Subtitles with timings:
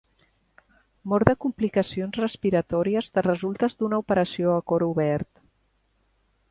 [1.11, 5.31] Mor de complicacions respiratòries de resultes d'una operació a cor obert.